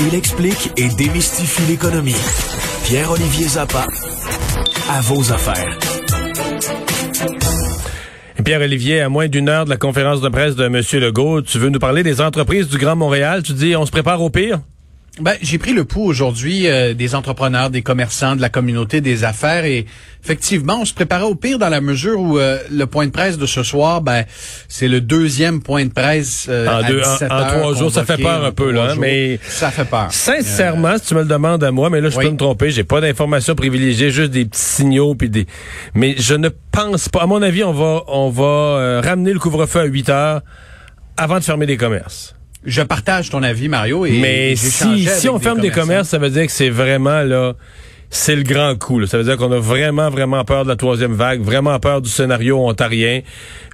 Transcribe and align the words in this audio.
Il 0.00 0.14
explique 0.14 0.70
et 0.76 0.88
démystifie 0.88 1.62
l'économie. 1.68 2.16
Pierre-Olivier 2.84 3.48
Zappa, 3.48 3.86
à 4.90 5.00
vos 5.02 5.32
affaires. 5.32 5.78
Pierre-Olivier, 8.44 9.00
à 9.00 9.08
moins 9.08 9.28
d'une 9.28 9.48
heure 9.48 9.64
de 9.64 9.70
la 9.70 9.76
conférence 9.76 10.20
de 10.20 10.28
presse 10.28 10.56
de 10.56 10.64
M. 10.64 10.80
Legault, 11.00 11.42
tu 11.42 11.58
veux 11.58 11.68
nous 11.68 11.78
parler 11.78 12.02
des 12.02 12.20
entreprises 12.20 12.68
du 12.68 12.76
Grand 12.78 12.96
Montréal? 12.96 13.42
Tu 13.42 13.52
dis, 13.52 13.76
on 13.76 13.86
se 13.86 13.92
prépare 13.92 14.20
au 14.20 14.30
pire? 14.30 14.58
Ben, 15.20 15.34
j'ai 15.42 15.58
pris 15.58 15.74
le 15.74 15.84
pouls 15.84 16.04
aujourd'hui 16.04 16.66
euh, 16.66 16.94
des 16.94 17.14
entrepreneurs, 17.14 17.68
des 17.68 17.82
commerçants, 17.82 18.34
de 18.34 18.40
la 18.40 18.48
communauté 18.48 19.02
des 19.02 19.24
affaires 19.24 19.66
et 19.66 19.84
effectivement, 20.24 20.78
on 20.80 20.84
se 20.86 20.94
préparait 20.94 21.24
au 21.24 21.34
pire 21.34 21.58
dans 21.58 21.68
la 21.68 21.82
mesure 21.82 22.18
où 22.18 22.38
euh, 22.38 22.58
le 22.70 22.86
point 22.86 23.04
de 23.04 23.10
presse 23.10 23.36
de 23.36 23.44
ce 23.44 23.62
soir, 23.62 24.00
ben, 24.00 24.24
c'est 24.68 24.88
le 24.88 25.02
deuxième 25.02 25.60
point 25.60 25.84
de 25.84 25.92
presse 25.92 26.46
euh, 26.48 26.66
en, 26.66 26.88
deux, 26.88 27.02
en, 27.02 27.46
trois 27.46 27.74
jours. 27.74 27.92
Ça 27.92 28.06
fait 28.06 28.16
peur 28.16 28.42
un 28.42 28.52
peu 28.52 28.70
là, 28.70 28.94
mais 28.98 29.38
ça 29.46 29.70
fait 29.70 29.84
peur. 29.84 30.06
Sincèrement, 30.10 30.96
si 30.96 31.08
tu 31.08 31.14
me 31.14 31.20
le 31.20 31.28
demandes 31.28 31.62
à 31.62 31.70
moi, 31.70 31.90
mais 31.90 32.00
là 32.00 32.08
je 32.08 32.16
peux 32.16 32.30
me 32.30 32.38
tromper, 32.38 32.70
j'ai 32.70 32.84
pas 32.84 33.02
d'informations 33.02 33.54
privilégiées, 33.54 34.10
juste 34.10 34.30
des 34.30 34.46
petits 34.46 34.62
signaux 34.62 35.14
puis 35.14 35.28
des. 35.28 35.46
Mais 35.94 36.14
je 36.16 36.34
ne 36.34 36.48
pense 36.70 37.10
pas. 37.10 37.20
À 37.20 37.26
mon 37.26 37.42
avis, 37.42 37.64
on 37.64 37.74
va 37.74 38.04
on 38.06 38.30
va 38.30 39.02
ramener 39.02 39.34
le 39.34 39.38
couvre-feu 39.38 39.80
à 39.80 39.84
8 39.84 40.08
heures 40.08 40.40
avant 41.18 41.38
de 41.38 41.44
fermer 41.44 41.66
les 41.66 41.76
commerces. 41.76 42.34
Je 42.64 42.82
partage 42.82 43.30
ton 43.30 43.42
avis, 43.42 43.68
Mario. 43.68 44.06
Et 44.06 44.18
Mais 44.18 44.56
si, 44.56 45.06
si 45.06 45.28
on 45.28 45.38
ferme 45.38 45.60
des 45.60 45.70
commerces, 45.70 46.08
ça 46.08 46.18
veut 46.18 46.30
dire 46.30 46.46
que 46.46 46.52
c'est 46.52 46.70
vraiment 46.70 47.22
là, 47.22 47.54
c'est 48.10 48.36
le 48.36 48.42
grand 48.42 48.76
coup. 48.78 49.04
Ça 49.06 49.18
veut 49.18 49.24
dire 49.24 49.36
qu'on 49.36 49.50
a 49.52 49.58
vraiment, 49.58 50.10
vraiment 50.10 50.44
peur 50.44 50.64
de 50.64 50.68
la 50.68 50.76
troisième 50.76 51.14
vague, 51.14 51.40
vraiment 51.40 51.78
peur 51.80 52.02
du 52.02 52.10
scénario 52.10 52.58
ontarien, 52.58 53.22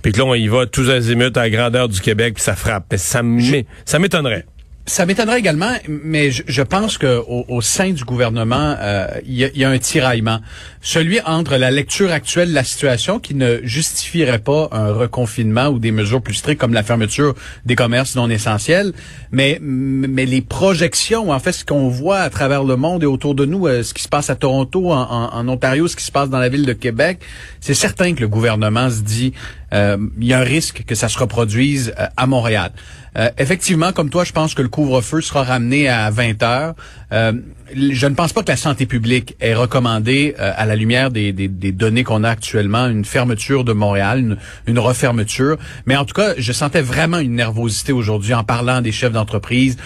puis 0.02 0.12
que 0.12 0.18
là 0.18 0.24
on 0.24 0.34
y 0.34 0.48
va 0.48 0.66
tous 0.66 0.88
azimuts 0.90 1.36
à 1.36 1.40
la 1.40 1.50
grandeur 1.50 1.88
du 1.88 2.00
Québec, 2.00 2.34
puis 2.34 2.42
ça 2.42 2.54
frappe. 2.54 2.86
Mais 2.90 3.66
ça 3.84 3.98
m'étonnerait. 3.98 4.46
Ça 4.88 5.04
m'étonnerait 5.04 5.38
également, 5.38 5.72
mais 5.86 6.30
je, 6.30 6.62
pense 6.62 6.96
que 6.96 7.22
au, 7.26 7.60
sein 7.60 7.90
du 7.90 8.04
gouvernement, 8.04 8.74
euh, 8.78 9.06
il 9.26 9.34
y, 9.34 9.64
a, 9.64 9.68
un 9.68 9.78
tiraillement. 9.78 10.40
Celui 10.80 11.20
entre 11.26 11.56
la 11.56 11.70
lecture 11.70 12.10
actuelle 12.10 12.48
de 12.48 12.54
la 12.54 12.64
situation 12.64 13.18
qui 13.18 13.34
ne 13.34 13.58
justifierait 13.64 14.38
pas 14.38 14.70
un 14.72 14.92
reconfinement 14.92 15.66
ou 15.66 15.78
des 15.78 15.92
mesures 15.92 16.22
plus 16.22 16.34
strictes 16.34 16.58
comme 16.58 16.72
la 16.72 16.82
fermeture 16.82 17.34
des 17.66 17.76
commerces 17.76 18.16
non 18.16 18.30
essentiels, 18.30 18.94
mais, 19.30 19.58
mais 19.60 20.24
les 20.24 20.40
projections, 20.40 21.32
en 21.32 21.38
fait, 21.38 21.52
ce 21.52 21.66
qu'on 21.66 21.88
voit 21.88 22.20
à 22.20 22.30
travers 22.30 22.64
le 22.64 22.76
monde 22.76 23.02
et 23.02 23.06
autour 23.06 23.34
de 23.34 23.44
nous, 23.44 23.66
euh, 23.66 23.82
ce 23.82 23.92
qui 23.92 24.02
se 24.02 24.08
passe 24.08 24.30
à 24.30 24.36
Toronto, 24.36 24.90
en, 24.90 25.48
Ontario, 25.48 25.86
ce 25.86 25.96
qui 25.96 26.04
se 26.04 26.12
passe 26.12 26.30
dans 26.30 26.38
la 26.38 26.48
ville 26.48 26.64
de 26.64 26.72
Québec, 26.72 27.20
c'est 27.60 27.74
certain 27.74 28.14
que 28.14 28.22
le 28.22 28.28
gouvernement 28.28 28.88
se 28.88 29.02
dit, 29.02 29.34
il 29.72 30.24
y 30.26 30.32
a 30.32 30.38
un 30.38 30.44
risque 30.44 30.84
que 30.86 30.94
ça 30.94 31.08
se 31.08 31.18
reproduise 31.18 31.94
à 32.16 32.26
Montréal. 32.26 32.72
Euh, 33.18 33.30
effectivement, 33.38 33.92
comme 33.92 34.10
toi, 34.10 34.24
je 34.24 34.32
pense 34.32 34.54
que 34.54 34.62
le 34.62 34.68
couvre-feu 34.68 35.20
sera 35.20 35.42
ramené 35.42 35.88
à 35.88 36.10
20 36.10 36.42
heures. 36.42 36.74
Euh, 37.12 37.32
je 37.74 38.06
ne 38.06 38.14
pense 38.14 38.32
pas 38.32 38.42
que 38.42 38.50
la 38.50 38.56
santé 38.56 38.86
publique 38.86 39.34
ait 39.40 39.54
recommandé, 39.54 40.34
euh, 40.38 40.52
à 40.56 40.66
la 40.66 40.76
lumière 40.76 41.10
des, 41.10 41.32
données 41.32 42.04
qu'on 42.04 42.22
a 42.22 42.30
actuellement, 42.30 42.86
une 42.86 43.04
fermeture 43.04 43.64
de 43.64 43.72
Montréal, 43.72 44.38
une, 44.66 44.78
refermeture. 44.78 45.56
Mais 45.86 45.96
en 45.96 46.04
tout 46.04 46.14
cas, 46.14 46.34
je 46.38 46.52
sentais 46.52 46.80
vraiment 46.80 47.18
une 47.18 47.34
nervosité 47.34 47.92
aujourd'hui 47.92 48.34
en 48.34 48.44
parlant 48.44 48.80
des 48.80 48.92
chefs 48.92 49.12
d'entreprise, 49.12 49.76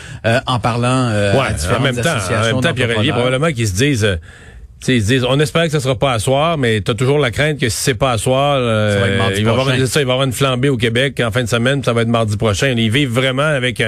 en 0.46 0.60
parlant 0.60 1.08
à 1.08 1.52
différentes 1.52 1.80
en 1.80 1.84
même 1.84 1.96
temps, 1.96 2.10
associations. 2.10 2.36
En 2.36 2.60
même 2.60 2.60
temps, 2.60 2.74
Pierre 2.74 3.14
probablement 3.14 3.52
qu'ils 3.52 3.68
se 3.68 3.74
disent 3.74 4.18
ils 4.88 5.04
disent, 5.04 5.24
on 5.28 5.38
espère 5.38 5.64
que 5.64 5.70
ce 5.70 5.80
sera 5.80 5.94
pas 5.94 6.12
à 6.12 6.18
soir, 6.18 6.58
mais 6.58 6.80
tu 6.80 6.90
as 6.90 6.94
toujours 6.94 7.18
la 7.18 7.30
crainte 7.30 7.58
que 7.58 7.68
si 7.68 7.76
c'est 7.76 7.94
pas 7.94 8.12
à 8.12 8.18
soir, 8.18 8.56
euh, 8.58 9.32
il, 9.36 9.44
va 9.44 9.52
avoir, 9.52 9.74
il 9.74 9.84
va 9.86 10.00
avoir 10.00 10.22
une 10.22 10.32
flambée 10.32 10.68
au 10.68 10.76
Québec 10.76 11.20
en 11.24 11.30
fin 11.30 11.42
de 11.42 11.48
semaine, 11.48 11.82
ça 11.84 11.92
va 11.92 12.02
être 12.02 12.08
mardi 12.08 12.36
prochain. 12.36 12.74
Ils 12.76 12.90
vivent 12.90 13.12
vraiment 13.12 13.42
avec 13.42 13.82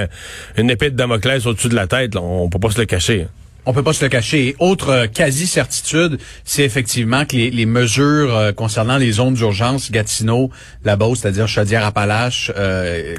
une 0.57 0.69
épée 0.69 0.89
de 0.89 0.95
Damoclès 0.95 1.45
au-dessus 1.45 1.69
de 1.69 1.75
la 1.75 1.87
tête. 1.87 2.15
Là. 2.15 2.21
On 2.21 2.49
peut 2.49 2.59
pas 2.59 2.71
se 2.71 2.79
le 2.79 2.85
cacher. 2.85 3.27
On 3.67 3.73
peut 3.73 3.81
pas 3.81 3.93
se 3.93 4.05
le 4.05 4.09
cacher. 4.09 4.55
Autre 4.59 4.89
euh, 4.89 5.07
quasi-certitude, 5.07 6.19
c'est 6.43 6.63
effectivement 6.63 7.25
que 7.25 7.35
les, 7.35 7.65
mesures 7.65 8.37
euh, 8.37 8.51
concernant 8.51 8.97
les 8.97 9.13
zones 9.13 9.33
d'urgence, 9.33 9.91
Gatineau, 9.91 10.51
la 10.83 10.95
Beauce, 10.95 11.21
c'est-à-dire 11.21 11.47
Chaudière-Appalaches, 11.47 12.51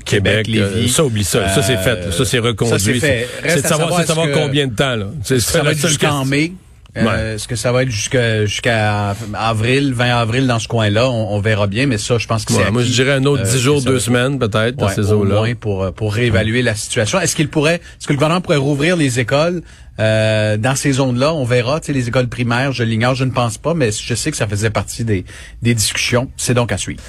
Québec, 0.05 0.47
Lévis. 0.47 0.89
ça, 0.89 1.05
oublie 1.05 1.25
ça. 1.25 1.49
ça, 1.49 1.63
c'est 1.63 1.79
fait. 1.79 2.13
Ça, 2.13 2.25
c'est 2.25 2.39
reconduit. 2.39 2.79
Ça, 2.79 2.85
c'est 2.85 3.01
fait. 3.01 3.29
C'est 3.49 3.63
de 3.63 3.67
savoir, 3.67 4.05
savoir, 4.05 4.29
combien 4.33 4.69
de 4.69 4.75
temps. 4.75 4.95
Là. 4.95 5.09
Ça 5.41 5.63
va 5.63 5.73
être 5.73 5.85
jusqu'en 5.85 6.25
mai. 6.25 6.53
Euh, 6.97 7.35
est-ce 7.35 7.49
que 7.49 7.57
ça 7.57 7.73
va 7.73 7.83
être 7.83 7.91
jusqu'à 7.91 8.47
jusqu'à 8.47 9.15
avril, 9.35 9.93
20 9.95 10.17
avril 10.17 10.47
dans 10.47 10.59
ce 10.59 10.69
coin-là? 10.69 11.11
On, 11.11 11.39
verra 11.41 11.67
bien, 11.67 11.87
mais 11.87 11.99
ça, 11.99 12.19
je 12.19 12.27
pense 12.27 12.45
que 12.45 12.53
c'est 12.53 12.71
Moi, 12.71 12.83
je 12.83 12.93
dirais 12.93 13.13
un 13.13 13.25
autre 13.25 13.43
10 13.43 13.55
euh, 13.55 13.59
jours, 13.59 13.83
2 13.83 13.99
semaines 14.01 14.39
peut-être 14.39 14.77
dans 14.77 14.89
ces 14.89 15.13
eaux-là. 15.13 15.37
Au 15.37 15.39
moins 15.39 15.55
pour, 15.55 15.85
euh, 15.85 15.91
pour 15.91 16.15
réévaluer 16.15 16.63
la 16.63 16.75
situation. 16.75 17.21
Est-ce 17.21 17.37
qu'il 17.37 17.49
pourrait, 17.49 17.77
est-ce 17.77 18.07
que 18.07 18.13
le 18.13 18.17
gouvernement 18.17 18.41
pourrait 18.41 18.57
rouvrir 18.57 18.97
les 18.97 19.21
écoles 19.21 19.63
dans 19.99 20.75
ces 20.75 20.93
zones-là? 20.93 21.35
On 21.35 21.45
verra. 21.45 21.81
Tu 21.81 21.87
sais, 21.87 21.93
les 21.93 22.09
écoles 22.09 22.29
primaires, 22.29 22.73
je 22.73 22.83
l'ignore, 22.83 23.15
je 23.15 23.25
ne 23.25 23.31
pense 23.31 23.59
pas, 23.59 23.75
mais 23.75 23.91
je 23.93 24.15
sais 24.15 24.31
que 24.31 24.37
ça 24.37 24.47
faisait 24.47 24.71
partie 24.71 25.05
des, 25.05 25.25
des 25.63 25.75
discussions. 25.75 26.31
C'est 26.37 26.55
donc 26.55 26.73
à 26.73 26.79
suivre. 26.79 27.03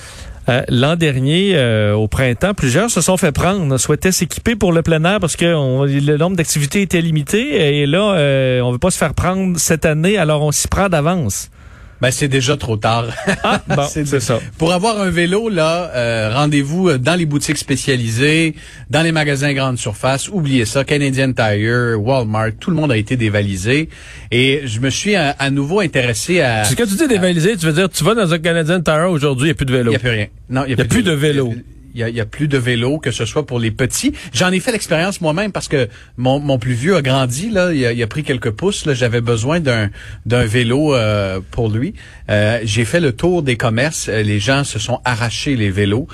Euh, 0.49 0.61
l'an 0.69 0.95
dernier, 0.95 1.51
euh, 1.55 1.93
au 1.93 2.07
printemps, 2.07 2.53
plusieurs 2.53 2.89
se 2.89 3.01
sont 3.01 3.17
fait 3.17 3.33
prendre, 3.33 3.77
souhaitaient 3.77 4.13
s'équiper 4.13 4.55
pour 4.55 4.71
le 4.71 4.81
plein 4.81 5.03
air 5.03 5.19
parce 5.19 5.35
que 5.35 5.45
le 5.45 6.17
nombre 6.17 6.37
d'activités 6.37 6.81
était 6.81 7.01
limité. 7.01 7.81
Et 7.81 7.85
là, 7.85 8.13
euh, 8.13 8.61
on 8.61 8.71
veut 8.71 8.77
pas 8.77 8.91
se 8.91 8.97
faire 8.97 9.13
prendre 9.13 9.59
cette 9.59 9.85
année, 9.85 10.17
alors 10.17 10.43
on 10.43 10.51
s'y 10.51 10.67
prend 10.67 10.87
d'avance. 10.87 11.49
Ben 12.01 12.11
c'est 12.11 12.27
déjà 12.27 12.57
trop 12.57 12.77
tard. 12.77 13.05
Ah, 13.43 13.61
bon, 13.67 13.83
c'est 13.89 14.05
ça. 14.19 14.39
Pour 14.57 14.73
avoir 14.73 15.01
un 15.01 15.09
vélo 15.09 15.49
là, 15.49 15.91
euh, 15.95 16.31
rendez-vous 16.33 16.97
dans 16.97 17.15
les 17.15 17.25
boutiques 17.25 17.57
spécialisées, 17.57 18.55
dans 18.89 19.01
les 19.01 19.11
magasins 19.11 19.53
grande 19.53 19.77
surface. 19.77 20.29
Oubliez 20.29 20.65
ça, 20.65 20.83
Canadian 20.83 21.33
Tire, 21.33 21.95
Walmart, 21.99 22.51
tout 22.59 22.69
le 22.69 22.75
monde 22.75 22.91
a 22.91 22.97
été 22.97 23.17
dévalisé. 23.17 23.89
Et 24.31 24.61
je 24.65 24.79
me 24.79 24.89
suis 24.89 25.15
à, 25.15 25.49
nouveau 25.49 25.79
intéressé 25.79 26.41
à. 26.41 26.63
Ce 26.65 26.75
que 26.75 26.83
tu 26.83 26.95
dis 26.95 27.07
dévalisé, 27.07 27.57
tu 27.57 27.65
veux 27.65 27.73
dire 27.73 27.89
tu 27.89 28.03
vas 28.03 28.15
dans 28.15 28.33
un 28.33 28.39
Canadian 28.39 28.81
Tire 28.81 29.09
aujourd'hui, 29.09 29.45
il 29.45 29.49
n'y 29.49 29.51
a 29.51 29.55
plus 29.55 29.65
de 29.65 29.73
vélo. 29.73 29.91
Il 29.91 29.93
n'y 29.93 29.95
a 29.95 29.99
plus 29.99 30.09
rien. 30.09 30.27
Non, 30.49 30.63
il 30.67 30.75
n'y 30.75 30.81
a, 30.81 30.85
plus 30.85 31.03
de 31.03 31.11
vélo 31.11 31.53
il 31.97 32.15
y 32.15 32.21
a, 32.21 32.25
plus 32.25 32.47
de 32.47 32.57
vélos, 32.57 32.99
que 32.99 33.11
ce 33.11 33.25
soit 33.25 33.45
pour 33.45 33.59
les 33.59 33.71
petits. 33.71 34.13
J'en 34.33 34.51
ai 34.51 34.59
fait 34.59 34.71
l'expérience 34.71 35.19
moi-même 35.21 35.51
parce 35.51 35.67
que 35.67 35.87
mon, 36.17 36.59
plus 36.59 36.73
vieux 36.73 36.95
a 36.95 37.01
grandi, 37.01 37.49
il 37.51 37.57
a, 38.03 38.07
pris 38.07 38.23
quelques 38.23 38.51
pouces. 38.51 38.87
J'avais 38.93 39.21
besoin 39.21 39.59
d'un 39.59 39.89
d'un 40.25 40.45
vélo 40.45 40.93
euh, 40.93 41.39
pour 41.51 41.69
lui. 41.69 41.93
Euh, 42.29 42.59
j'ai 42.63 42.85
fait 42.85 42.99
le 42.99 43.13
tour 43.13 43.41
des 43.41 43.57
commerces. 43.57 44.09
Euh, 44.09 44.21
les 44.21 44.39
gens 44.39 44.63
se 44.63 44.77
sont 44.77 44.99
arrachés 45.05 45.55
les 45.55 45.69
vélos 45.69 46.07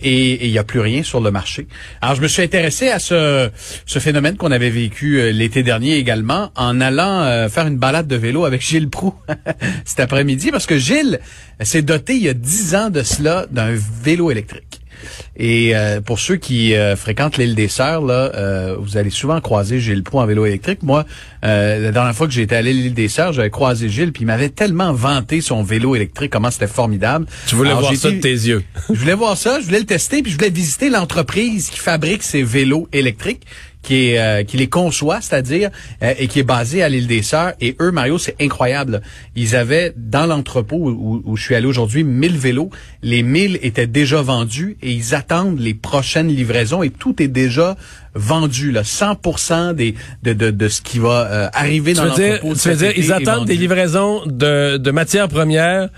et 0.00 0.46
il 0.46 0.50
n'y 0.50 0.56
a 0.56 0.64
plus 0.64 0.80
rien 0.80 1.02
sur 1.02 1.20
le 1.20 1.30
marché. 1.30 1.68
Alors, 2.00 2.14
je 2.14 2.22
me 2.22 2.28
suis 2.28 2.42
intéressé 2.42 2.88
à 2.88 2.98
ce, 2.98 3.50
ce 3.84 3.98
phénomène 3.98 4.38
qu'on 4.38 4.50
avait 4.50 4.70
vécu 4.70 5.30
l'été 5.30 5.62
dernier 5.62 5.96
également 5.96 6.50
en 6.56 6.80
allant 6.80 7.46
faire 7.50 7.66
une 7.66 7.76
balade 7.76 8.06
de 8.06 8.16
vélo 8.16 8.46
avec 8.46 8.62
Gilles 8.62 8.88
Prou 8.88 9.12
cet 9.84 10.00
après-midi 10.00 10.50
parce 10.52 10.64
que 10.64 10.78
Gilles 10.78 11.20
s'est 11.60 11.82
doté 11.82 12.16
il 12.16 12.22
y 12.22 12.30
a 12.30 12.34
dix 12.34 12.74
ans 12.74 12.88
de 12.88 13.02
cela 13.02 13.44
d'un 13.50 13.74
vélo 14.02 14.30
électrique. 14.30 14.67
Et 15.36 15.74
euh, 15.74 16.00
pour 16.00 16.18
ceux 16.18 16.36
qui 16.36 16.74
euh, 16.74 16.96
fréquentent 16.96 17.36
l'île 17.36 17.54
des 17.54 17.68
Sœurs, 17.68 18.02
là, 18.02 18.32
euh, 18.34 18.76
vous 18.78 18.96
allez 18.96 19.10
souvent 19.10 19.40
croiser 19.40 19.80
Gilles 19.80 20.02
Proux 20.02 20.18
en 20.18 20.26
vélo 20.26 20.46
électrique. 20.46 20.82
Moi, 20.82 21.04
la 21.42 21.92
dernière 21.92 22.14
fois 22.14 22.26
que 22.26 22.32
j'étais 22.32 22.56
allé 22.56 22.70
à 22.70 22.72
l'île 22.72 22.94
des 22.94 23.08
Sœurs, 23.08 23.32
j'avais 23.32 23.50
croisé 23.50 23.88
Gilles, 23.88 24.12
puis 24.12 24.22
il 24.22 24.26
m'avait 24.26 24.48
tellement 24.48 24.92
vanté 24.92 25.40
son 25.40 25.62
vélo 25.62 25.94
électrique, 25.94 26.30
comment 26.30 26.50
c'était 26.50 26.66
formidable. 26.66 27.26
Tu 27.46 27.54
voulais 27.54 27.72
voir 27.72 27.94
ça 27.94 28.10
de 28.10 28.20
tes 28.20 28.28
yeux. 28.30 28.62
je 28.90 28.98
voulais 28.98 29.14
voir 29.14 29.36
ça, 29.36 29.60
je 29.60 29.66
voulais 29.66 29.80
le 29.80 29.86
tester, 29.86 30.22
puis 30.22 30.32
je 30.32 30.36
voulais 30.36 30.50
visiter 30.50 30.90
l'entreprise 30.90 31.70
qui 31.70 31.78
fabrique 31.78 32.22
ces 32.22 32.42
vélos 32.42 32.88
électriques 32.92 33.46
qui 33.88 34.10
est 34.10 34.18
euh, 34.18 34.44
qui 34.44 34.58
les 34.58 34.66
conçoit, 34.66 35.20
c'est-à-dire 35.22 35.70
euh, 36.02 36.12
et 36.18 36.26
qui 36.28 36.40
est 36.40 36.44
basé 36.44 36.82
à 36.82 36.90
l'île 36.90 37.06
des 37.06 37.22
Sœurs. 37.22 37.54
Et 37.62 37.74
eux, 37.80 37.90
Mario, 37.90 38.18
c'est 38.18 38.36
incroyable. 38.38 39.00
Ils 39.34 39.56
avaient 39.56 39.94
dans 39.96 40.26
l'entrepôt 40.26 40.76
où, 40.76 41.22
où, 41.24 41.36
je 41.36 41.42
suis 41.42 41.54
allé 41.54 41.66
aujourd'hui 41.66 42.04
1000 42.04 42.36
vélos. 42.36 42.68
Les 43.02 43.22
1000 43.22 43.58
étaient 43.62 43.86
déjà 43.86 44.20
vendus 44.20 44.76
et 44.82 44.92
ils 44.92 45.14
attendent 45.14 45.58
les 45.58 45.72
prochaines 45.72 46.28
livraisons 46.28 46.82
et 46.82 46.90
tout 46.90 47.22
est 47.22 47.28
déjà 47.28 47.76
vendu 48.14 48.72
là 48.72 48.82
100% 48.82 49.74
des 49.74 49.94
de, 50.22 50.32
de, 50.32 50.50
de 50.50 50.68
ce 50.68 50.82
qui 50.82 50.98
va 50.98 51.26
euh, 51.30 51.48
arriver 51.54 51.94
dans 51.94 52.04
l'entrepôt. 52.04 52.54
Tu 52.54 52.68
veux 52.68 52.76
dire 52.76 52.92
ils 52.94 53.12
attendent 53.12 53.46
des 53.46 53.56
livraisons 53.56 54.22
de 54.26 54.76
de 54.76 54.90
matières 54.90 55.28
premières 55.28 55.88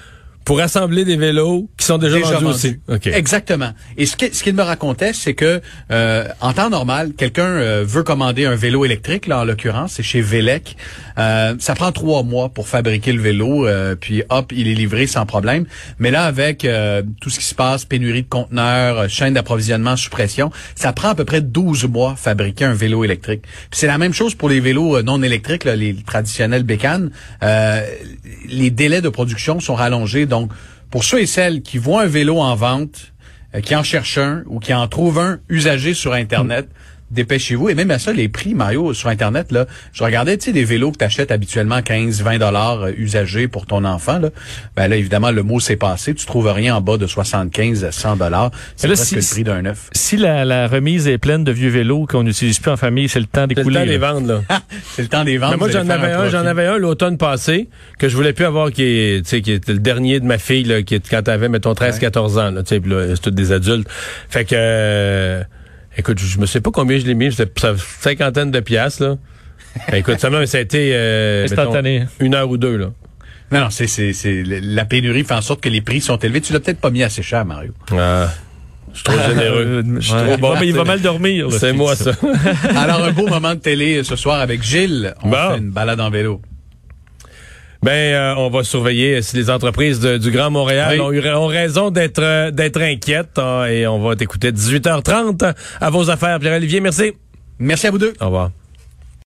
pour 0.50 0.61
assembler 0.61 1.05
des 1.05 1.17
vélos 1.17 1.70
qui 1.76 1.87
sont 1.87 1.97
déjà, 1.97 2.19
vendus, 2.19 2.44
aussi. 2.44 2.76
Exactement. 3.05 3.70
Et 3.97 4.05
ce 4.05 4.17
qu'il 4.17 4.35
ce 4.35 4.50
me 4.50 4.62
racontait, 4.62 5.12
c'est 5.12 5.35
que 5.35 5.61
euh, 5.93 6.26
en 6.41 6.52
temps 6.52 6.70
normal, 6.70 7.12
quelqu'un 7.17 7.47
euh, 7.47 7.85
veut 7.87 8.02
commander 8.02 8.47
un 8.47 8.56
vélo 8.56 8.85
électrique, 8.85 9.29
là 9.29 9.43
en 9.43 9.44
l'occurrence, 9.44 9.93
c'est 9.93 10.02
chez 10.02 10.20
Velec. 10.20 10.76
Euh, 11.19 11.55
ça 11.61 11.76
prend 11.76 11.93
trois 11.93 12.25
mois 12.25 12.49
pour 12.49 12.67
fabriquer 12.67 13.12
le 13.12 13.20
vélo, 13.20 13.69
puis 14.00 14.25
hop, 14.29 14.50
il 14.50 14.67
est 14.67 14.75
livré 14.75 15.06
sans 15.06 15.25
problème. 15.25 15.67
Mais 16.00 16.11
là, 16.11 16.25
avec 16.25 16.67
tout 17.20 17.31
ce 17.31 17.38
qui 17.38 17.44
se 17.44 17.55
passe, 17.55 17.85
pénurie 17.85 18.23
de 18.23 18.29
conteneurs, 18.29 19.08
chaîne 19.08 19.35
d'approvisionnement 19.35 19.97
sous 19.97 20.11
pression, 20.11 20.50
ça 20.75 20.93
prend 20.93 21.11
à 21.11 21.14
peu 21.14 21.25
près 21.25 21.43
12 21.43 21.85
mois 21.85 22.17
fabriquer 22.17 22.64
un 22.64 22.75
vélo 22.75 23.05
électrique. 23.05 23.43
C'est 23.70 23.87
la 23.87 23.99
même 23.99 24.14
chose 24.14 24.35
pour 24.35 24.49
les 24.49 24.58
vélos 24.58 25.00
non 25.02 25.23
électriques, 25.23 25.62
là, 25.62 25.76
les 25.76 25.94
traditionnels 25.94 26.64
bécanes. 26.64 27.12
les 27.41 28.70
délais 28.70 29.00
de 29.00 29.08
production 29.08 29.61
sont 29.61 29.76
rallongés 29.76 30.26
donc, 30.26 30.39
pour 30.90 31.04
ceux 31.04 31.20
et 31.20 31.26
celles 31.26 31.62
qui 31.62 31.78
voient 31.78 32.02
un 32.02 32.06
vélo 32.06 32.38
en 32.38 32.54
vente, 32.54 33.12
euh, 33.54 33.60
qui 33.60 33.75
en 33.75 33.82
cherchent 33.82 34.19
un 34.19 34.42
ou 34.46 34.58
qui 34.58 34.75
en 34.75 34.87
trouvent 34.88 35.19
un 35.19 35.40
usagé 35.48 35.94
sur 35.94 36.12
Internet, 36.12 36.69
dépêchez-vous. 37.10 37.68
Et 37.68 37.74
même 37.74 37.90
à 37.90 37.98
ça, 37.98 38.12
les 38.12 38.28
prix, 38.28 38.54
Mario, 38.54 38.94
sur 38.94 39.08
Internet, 39.08 39.52
là, 39.52 39.66
je 39.92 40.04
regardais, 40.04 40.36
tu 40.36 40.46
sais, 40.46 40.52
des 40.52 40.64
vélos 40.64 40.92
que 40.92 40.98
tu 40.98 41.04
achètes 41.04 41.30
habituellement 41.30 41.82
15, 41.82 42.22
20 42.22 42.38
dollars 42.38 42.82
euh, 42.82 42.92
usagés 42.96 43.48
pour 43.48 43.66
ton 43.66 43.84
enfant. 43.84 44.18
Là. 44.18 44.30
Ben 44.76 44.88
là, 44.88 44.96
évidemment, 44.96 45.30
le 45.30 45.42
mot 45.42 45.60
s'est 45.60 45.76
passé. 45.76 46.14
Tu 46.14 46.26
trouves 46.26 46.50
rien 46.50 46.76
en 46.76 46.80
bas 46.80 46.96
de 46.96 47.06
75 47.06 47.90
100 47.90 48.16
dollars. 48.16 48.50
C'est 48.76 48.88
presque 48.88 49.12
le 49.12 49.20
prix 49.20 49.44
d'un 49.44 49.62
neuf. 49.62 49.90
Si 49.92 50.16
la, 50.16 50.68
remise 50.68 51.08
est 51.08 51.18
pleine 51.18 51.44
de 51.44 51.52
vieux 51.52 51.70
vélos 51.70 52.06
qu'on 52.06 52.22
n'utilise 52.22 52.58
plus 52.58 52.70
en 52.70 52.76
famille, 52.76 53.08
c'est 53.08 53.20
le 53.20 53.26
temps 53.26 53.46
d'écouler. 53.46 53.80
C'est 53.80 53.86
le 53.86 53.98
temps 54.00 54.14
des 54.14 54.20
ventes, 54.20 54.26
là. 54.26 54.60
c'est 54.94 55.02
le 55.02 55.08
temps 55.08 55.24
des 55.24 55.38
ventes. 55.38 55.58
moi, 55.58 55.70
j'en 55.70 55.88
avais 55.88 56.12
un, 56.12 56.28
j'en 56.28 56.44
avais 56.44 56.66
un 56.66 56.76
l'automne 56.76 57.16
passé 57.18 57.68
que 57.98 58.08
je 58.08 58.16
voulais 58.16 58.32
plus 58.32 58.44
avoir 58.44 58.70
qui 58.70 58.82
est, 58.82 59.42
qui 59.42 59.52
était 59.52 59.72
le 59.72 59.78
dernier 59.78 60.20
de 60.20 60.26
ma 60.26 60.38
fille, 60.38 60.64
là, 60.64 60.82
qui 60.82 60.94
est 60.94 61.08
quand 61.08 61.22
t'avais, 61.22 61.48
mettons, 61.48 61.74
13, 61.74 61.98
14 61.98 62.38
ans, 62.38 62.50
là, 62.50 62.62
tu 62.62 62.76
sais, 62.76 62.82
là, 62.86 63.14
c'est 63.14 63.22
tous 63.22 63.30
des 63.30 63.52
adultes. 63.52 63.88
Fait 64.28 64.44
que, 64.44 64.54
euh, 64.56 65.42
écoute, 65.96 66.19
je 66.19 66.38
me 66.38 66.46
sais 66.46 66.60
pas 66.60 66.70
combien 66.70 66.98
je 66.98 67.06
l'ai 67.06 67.14
mis, 67.14 67.32
c'était 67.32 67.50
cinquantaine 68.00 68.50
de 68.50 68.60
piastres, 68.60 69.02
là. 69.02 69.16
Ben, 69.88 69.98
écoute, 69.98 70.19
ça 70.19 70.31
m'a, 70.31 70.46
ça 70.46 70.58
a 70.58 70.60
été, 70.60 70.90
euh, 70.94 71.44
Instantané. 71.44 72.06
une 72.19 72.34
heure 72.34 72.50
ou 72.50 72.56
deux, 72.56 72.76
là. 72.76 72.90
Non, 73.52 73.60
non, 73.60 73.70
c'est, 73.70 73.87
c'est, 73.87 74.12
c'est, 74.12 74.42
la 74.44 74.84
pénurie 74.84 75.25
fait 75.25 75.34
en 75.34 75.42
sorte 75.42 75.60
que 75.60 75.69
les 75.69 75.81
prix 75.81 76.00
sont 76.00 76.16
élevés. 76.16 76.40
Tu 76.40 76.52
l'as 76.52 76.60
peut-être 76.60 76.81
pas 76.81 76.90
mis 76.90 77.02
assez 77.02 77.22
cher, 77.22 77.44
Mario. 77.44 77.72
Ah. 77.92 78.28
Je 78.92 78.98
suis 78.98 79.04
trop 79.04 79.19
généreux. 79.19 79.84
je 79.98 80.00
suis 80.00 80.12
trop 80.12 80.37
bon. 80.37 80.54
Il 80.62 80.75
va, 80.75 80.84
mal 80.84 81.00
dormir. 81.00 81.48
C'est 81.52 81.72
moi, 81.72 81.96
ça. 81.96 82.12
Alors, 82.76 83.04
un 83.04 83.12
beau 83.12 83.26
moment 83.26 83.54
de 83.54 83.60
télé 83.60 84.02
ce 84.04 84.16
soir 84.16 84.40
avec 84.40 84.62
Gilles. 84.62 85.14
On 85.22 85.32
fait 85.32 85.58
une 85.58 85.70
balade 85.70 86.00
en 86.00 86.10
vélo. 86.10 86.40
Ben, 87.82 87.92
euh, 87.92 88.34
on 88.36 88.50
va 88.50 88.62
surveiller 88.62 89.22
si 89.22 89.36
les 89.36 89.48
entreprises 89.48 90.00
du 90.00 90.30
Grand 90.30 90.50
Montréal 90.50 91.00
ont, 91.00 91.12
eu, 91.12 91.20
raison 91.20 91.90
d'être 91.90 92.22
euh, 92.22 92.50
d'être 92.50 92.80
inquiètes. 92.80 93.38
Hein, 93.38 93.66
et 93.66 93.86
on 93.86 94.00
va 94.00 94.16
t'écouter 94.16 94.52
18h30 94.52 95.54
à 95.80 95.90
vos 95.90 96.10
affaires. 96.10 96.38
Pierre-Olivier, 96.38 96.80
merci. 96.80 97.12
Merci 97.58 97.86
à 97.86 97.90
vous 97.90 97.98
deux. 97.98 98.12
Au 98.20 98.26
revoir. 98.26 98.50